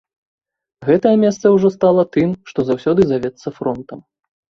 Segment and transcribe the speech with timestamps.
[0.87, 3.99] Гэтае месца ўжо стала тым, што заўсёды завецца фронтам.